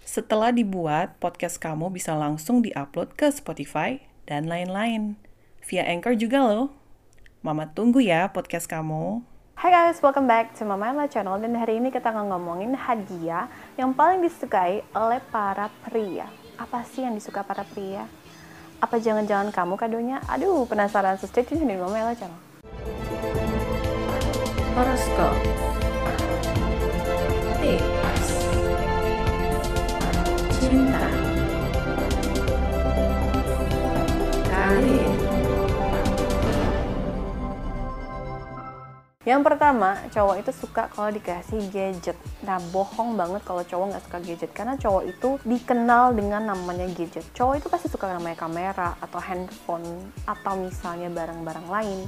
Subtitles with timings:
[0.00, 5.20] Setelah dibuat, podcast kamu bisa langsung diupload ke Spotify dan lain-lain.
[5.68, 6.72] Via Anchor juga loh.
[7.44, 9.20] Mama tunggu ya podcast kamu.
[9.60, 13.52] Hai guys, welcome back to Mama Ella Channel dan hari ini kita akan ngomongin hadiah
[13.76, 16.32] yang paling disukai oleh para pria.
[16.56, 18.08] Apa sih yang disuka para pria?
[18.80, 20.24] Apa jangan-jangan kamu kadonya?
[20.32, 21.20] Aduh, penasaran.
[21.20, 22.40] So stay tune di Mama Ella Channel.
[24.72, 25.79] Horoscope
[30.70, 31.02] Cinta
[34.46, 35.10] Karir
[39.26, 42.14] Yang pertama, cowok itu suka kalau dikasih gadget.
[42.46, 44.50] Nah, bohong banget kalau cowok nggak suka gadget.
[44.56, 47.26] Karena cowok itu dikenal dengan namanya gadget.
[47.36, 49.86] Cowok itu pasti suka namanya kamera, atau handphone,
[50.24, 51.98] atau misalnya barang-barang lain.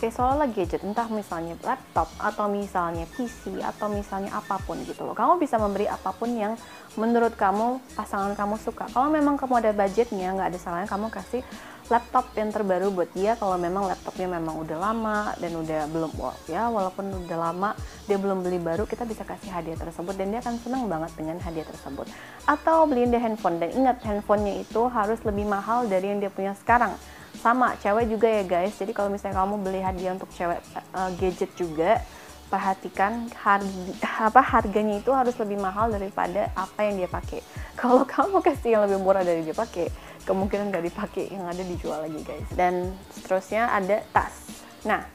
[0.00, 5.12] Kayak seolah gadget, entah misalnya laptop, atau misalnya PC, atau misalnya apa pun gitu loh.
[5.12, 6.56] Kamu bisa memberi apa pun yang
[6.96, 8.88] menurut kamu, pasangan kamu suka.
[8.88, 11.44] Kalau memang kamu ada budgetnya, nggak ada salahnya kamu kasih
[11.90, 16.14] laptop yang terbaru buat dia kalau memang laptopnya memang udah lama dan udah belum
[16.46, 17.74] ya walaupun udah lama
[18.06, 21.42] dia belum beli baru kita bisa kasih hadiah tersebut dan dia akan senang banget dengan
[21.42, 22.06] hadiah tersebut
[22.46, 26.54] atau beliin dia handphone dan ingat handphonenya itu harus lebih mahal dari yang dia punya
[26.54, 26.94] sekarang
[27.38, 30.58] sama cewek juga ya guys jadi kalau misalnya kamu beli hadiah untuk cewek
[30.92, 32.02] uh, gadget juga
[32.50, 37.40] perhatikan harga apa harganya itu harus lebih mahal daripada apa yang dia pakai.
[37.80, 39.86] Kalau kamu kasih yang lebih murah dari dia pakai,
[40.26, 42.50] kemungkinan nggak dipakai yang ada dijual lagi guys.
[42.52, 44.34] Dan seterusnya ada tas.
[44.82, 45.06] Nah,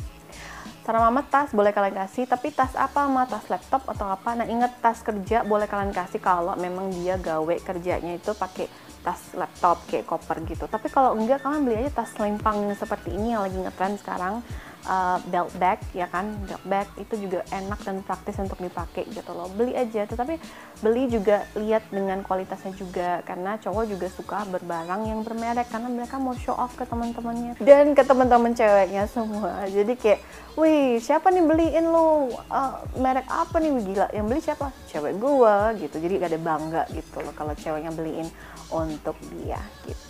[0.86, 4.38] cara mama tas boleh kalian kasih, tapi tas apa mama tas laptop atau apa?
[4.38, 8.70] Nah ingat tas kerja boleh kalian kasih kalau memang dia gawe kerjanya itu pakai
[9.02, 10.70] tas laptop kayak koper gitu.
[10.70, 14.46] Tapi kalau enggak kalian beli aja tas lempang seperti ini yang lagi ngetren sekarang
[14.86, 16.32] uh, belt bag ya kan?
[16.46, 19.50] Belt bag itu juga enak dan praktis untuk dipakai gitu loh.
[19.52, 20.38] Beli aja tetapi
[20.80, 26.22] beli juga lihat dengan kualitasnya juga karena cowok juga suka berbarang yang bermerek karena mereka
[26.22, 27.58] mau show off ke teman-temannya.
[27.60, 29.66] Dan ke teman-teman ceweknya semua.
[29.68, 30.20] Jadi kayak
[30.56, 33.72] wih siapa nih beliin lo uh, merek apa nih?
[33.82, 34.72] Gila yang beli siapa?
[34.88, 35.98] Cewek gua gitu.
[36.00, 38.30] Jadi gak ada bangga gitu loh kalau ceweknya beliin
[38.70, 40.05] untuk dia gitu.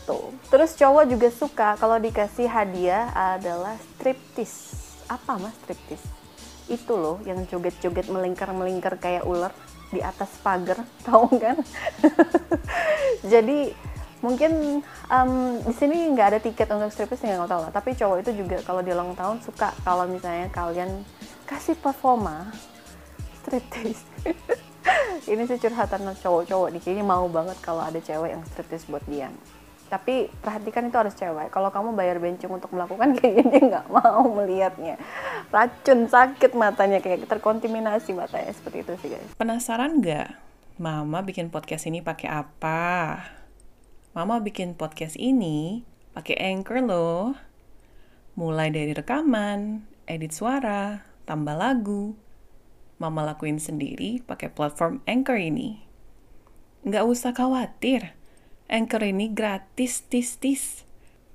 [0.53, 4.77] Terus cowok juga suka kalau dikasih hadiah adalah striptis.
[5.09, 6.01] Apa mas striptis?
[6.69, 9.53] Itu loh yang joget-joget melingkar-melingkar kayak ular
[9.89, 11.57] di atas pagar, tahu kan?
[13.31, 13.73] Jadi
[14.21, 17.71] mungkin um, di sini nggak ada tiket untuk striptis nggak tahu lah.
[17.73, 21.01] Tapi cowok itu juga kalau di ulang tahun suka kalau misalnya kalian
[21.49, 22.53] kasih performa
[23.41, 24.01] striptis.
[25.31, 29.33] ini sih curhatan cowok-cowok nih kayaknya mau banget kalau ada cewek yang striptis buat dia
[29.87, 31.53] tapi perhatikan itu harus cewek.
[31.53, 34.95] Kalau kamu bayar bencong untuk melakukan kayaknya dia nggak mau melihatnya.
[35.53, 38.51] Racun sakit matanya kayak terkontaminasi matanya.
[38.51, 39.29] Seperti itu sih guys.
[39.37, 40.29] Penasaran nggak?
[40.75, 42.83] Mama bikin podcast ini pakai apa?
[44.11, 47.35] Mama bikin podcast ini pakai anchor loh.
[48.35, 52.13] Mulai dari rekaman edit suara tambah lagu.
[52.95, 55.83] Mama lakuin sendiri pakai platform Anchor ini.
[56.87, 58.15] Nggak usah khawatir,
[58.65, 60.81] Anchor ini gratis tis-tis.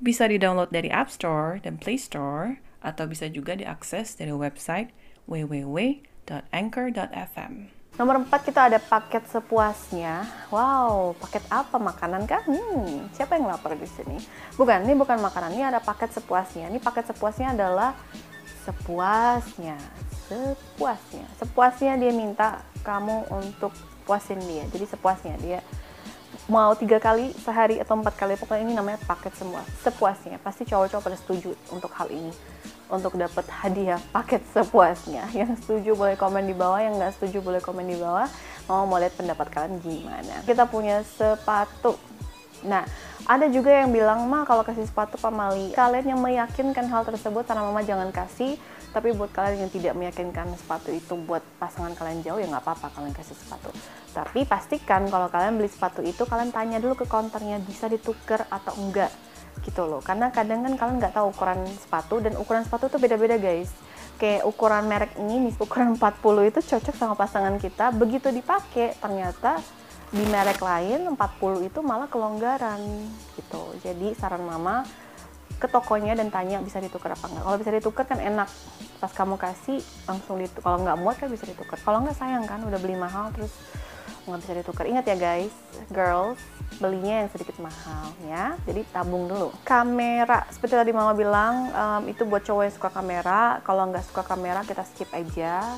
[0.02, 4.88] Bisa di-download dari App Store dan Play Store, atau bisa juga diakses dari website
[5.30, 7.52] www.anchor.fm.
[8.00, 10.24] Nomor 4 kita ada paket sepuasnya.
[10.48, 12.40] Wow, paket apa makanan kan?
[12.48, 14.16] Hmm, siapa yang lapar di sini?
[14.56, 16.72] Bukan, ini bukan makanan, ini ada paket sepuasnya.
[16.72, 17.92] Ini paket sepuasnya adalah
[18.64, 19.76] sepuasnya
[20.28, 23.74] sepuasnya sepuasnya dia minta kamu untuk
[24.06, 25.58] puasin dia jadi sepuasnya dia
[26.50, 29.62] mau tiga kali sehari atau empat kali pokoknya ini namanya paket semua.
[29.86, 32.34] Sepuasnya pasti cowok-cowok pada setuju untuk hal ini.
[32.90, 35.30] Untuk dapat hadiah paket sepuasnya.
[35.38, 38.26] Yang setuju boleh komen di bawah yang nggak setuju boleh komen di bawah.
[38.66, 40.42] Mau mau lihat pendapat kalian gimana.
[40.42, 41.94] Kita punya sepatu.
[42.66, 42.82] Nah
[43.30, 47.62] ada juga yang bilang mah kalau kasih sepatu pamali kalian yang meyakinkan hal tersebut karena
[47.62, 48.58] mama jangan kasih
[48.90, 52.90] tapi buat kalian yang tidak meyakinkan sepatu itu buat pasangan kalian jauh ya nggak apa-apa
[52.98, 53.70] kalian kasih sepatu.
[54.10, 58.74] Tapi pastikan kalau kalian beli sepatu itu kalian tanya dulu ke counternya bisa ditukar atau
[58.82, 59.14] enggak
[59.62, 60.02] gitu loh.
[60.02, 63.70] Karena kadang kan kalian nggak tahu ukuran sepatu dan ukuran sepatu tuh beda-beda guys.
[64.18, 67.94] Kayak ukuran merek ini ukuran 40 itu cocok sama pasangan kita.
[67.94, 69.62] Begitu dipakai ternyata
[70.10, 72.82] di merek lain 40 itu malah kelonggaran
[73.38, 73.62] gitu.
[73.86, 74.82] Jadi saran mama
[75.60, 77.44] ke tokonya dan tanya bisa ditukar apa enggak?
[77.44, 78.48] Kalau bisa ditukar kan enak.
[78.96, 81.76] Pas kamu kasih langsung ditukar kalau nggak muat kan bisa ditukar.
[81.84, 83.52] Kalau nggak sayang kan udah beli mahal terus
[84.24, 84.84] nggak bisa ditukar.
[84.88, 85.54] Ingat ya guys
[85.92, 86.40] girls
[86.80, 88.56] belinya yang sedikit mahal ya.
[88.64, 89.52] Jadi tabung dulu.
[89.62, 93.60] Kamera seperti tadi mama bilang um, itu buat cowok yang suka kamera.
[93.60, 95.76] Kalau nggak suka kamera kita skip aja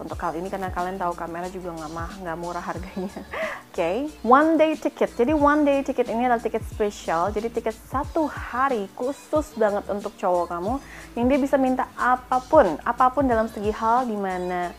[0.00, 3.12] untuk kali ini karena kalian tahu kamera juga nggak mah nggak murah harganya.
[3.12, 3.96] Oke, okay.
[4.24, 5.12] one day ticket.
[5.12, 7.28] Jadi one day ticket ini adalah tiket spesial.
[7.34, 10.74] Jadi tiket satu hari khusus banget untuk cowok kamu
[11.18, 14.72] yang dia bisa minta apa pun, apa pun dalam segi hal di mana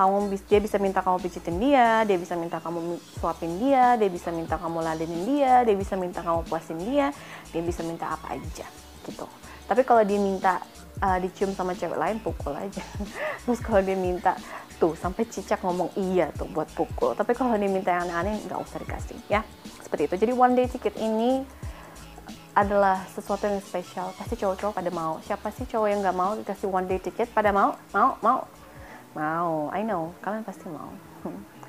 [0.00, 4.32] kamu dia bisa minta kamu pijitin dia, dia bisa minta kamu suapin dia, dia bisa
[4.32, 7.12] minta kamu ladenin dia, dia bisa minta kamu puasin dia,
[7.52, 8.64] dia bisa minta apa aja
[9.04, 9.28] gitu.
[9.68, 10.64] Tapi kalau dia minta
[11.00, 12.84] uh, dicium sama cewek lain pukul aja.
[13.44, 14.36] Terus kalau dia minta
[14.80, 17.16] tuh sampai cicak ngomong iya tuh buat pukul.
[17.16, 19.44] Tapi kalau dia minta yang aneh-aneh nggak usah dikasih ya.
[19.84, 20.14] Seperti itu.
[20.28, 21.44] Jadi one day ticket ini
[22.54, 24.12] adalah sesuatu yang spesial.
[24.16, 25.18] Pasti cowok-cowok pada mau.
[25.24, 27.28] Siapa sih cowok yang nggak mau dikasih one day ticket?
[27.32, 27.76] Pada mau?
[27.92, 28.16] Mau?
[28.20, 28.38] Mau?
[29.16, 29.50] Mau.
[29.72, 30.12] I know.
[30.20, 30.92] Kalian pasti mau.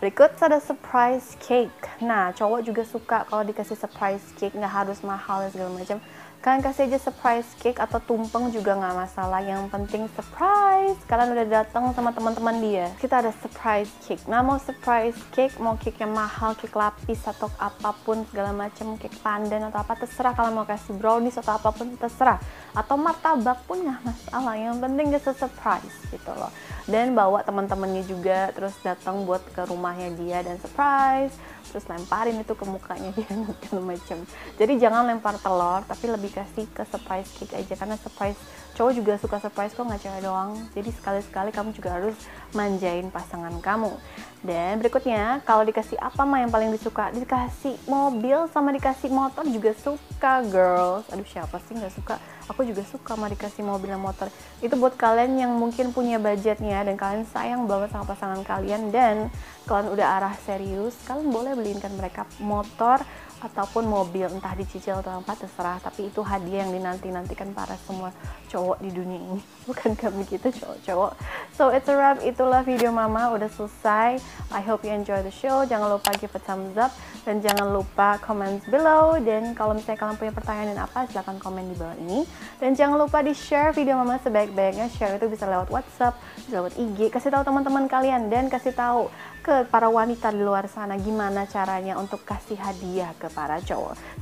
[0.00, 2.00] Berikut ada surprise cake.
[2.00, 6.00] Nah, cowok juga suka kalau dikasih surprise cake, nggak harus mahal segala macam
[6.40, 9.44] kalian kasih aja surprise cake atau tumpeng juga nggak masalah.
[9.44, 10.96] Yang penting surprise.
[11.04, 12.88] Kalian udah datang sama teman-teman dia.
[12.96, 14.24] Kita ada surprise cake.
[14.24, 18.96] Nah mau surprise cake mau cake yang mahal cake lapis atau apa pun segala macam
[18.96, 20.32] cake pandan atau apa terserah.
[20.32, 22.40] Kalian mau kasih brownies atau apa pun terserah.
[22.72, 24.56] Atau martabak pun nggak masalah.
[24.56, 26.48] Yang penting just surprise gitu loh.
[26.88, 31.36] Dan bawa teman-temannya juga terus datang buat ke rumahnya dia dan surprise
[31.70, 33.30] terus lemparin itu ke mukanya dia
[33.78, 34.18] macam.
[34.58, 37.74] Jadi jangan lempar telur tapi lebih kasih ke surprise cake aja.
[37.78, 38.36] Karena surprise
[38.74, 40.58] cowok juga suka surprise kok nggak cewek doang.
[40.74, 42.16] Jadi sekali-sekali kamu juga harus
[42.52, 43.94] manjain pasangan kamu.
[44.40, 47.12] Dan berikutnya kalau dikasih apa mah yang paling disuka?
[47.12, 51.04] Dikasih mobil sama dikasih motor juga suka girls.
[51.12, 52.16] Aduh siapa sih nggak suka?
[52.48, 54.32] Aku juga suka sama dikasih mobil dan motor.
[54.64, 58.88] Itu buat kalian yang mungkin punya budgetnya dan kalian sayang banget sama pasangan kalian.
[58.88, 59.28] Dan
[59.68, 63.04] kalian udah arah serius kalian boleh beliinkan mereka motor
[63.40, 65.80] ataupun mobil entah dicicil atau apa terserah.
[65.80, 68.12] Tapi itu hadiah yang dinanti nantikan para semua
[68.52, 69.40] cowok di dunia ini.
[69.68, 71.12] Bukan kami kita cowok-cowok.
[71.56, 72.20] So it's a wrap.
[72.20, 73.32] Itulah video mama.
[73.32, 74.20] Udah selesai.
[74.52, 75.64] I hope you enjoy the show.
[75.64, 76.92] Jangan lupa give a thumbs up.
[77.24, 79.16] Dan jangan lupa comment below.
[79.16, 82.28] Dan kalau misalnya kalian punya pertanyaan dan apa silahkan komen di bawah ini.
[82.60, 84.92] Dan jangan lupa di share video mama sebaik-baiknya.
[84.92, 88.28] Share itu bisa lewat WhatsApp bisa lewat IG kasih tahu teman-teman kalian.
[88.28, 89.08] Dan kasih tahu
[89.40, 93.29] ke para wanita di luar sana gimana caranya untuk kasih hadiah ke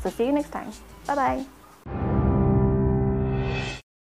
[0.03, 0.73] So see you next time.
[1.07, 1.58] Bye bye.